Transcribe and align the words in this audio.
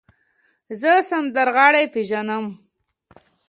زه 0.79 0.91
سندرغاړی 1.09 1.85
پیژنم. 1.93 2.43